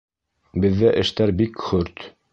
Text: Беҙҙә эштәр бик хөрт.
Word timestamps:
Беҙҙә 0.63 0.89
эштәр 1.03 1.37
бик 1.43 1.63
хөрт. 1.67 2.11